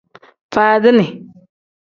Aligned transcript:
Faadini. 0.53 1.07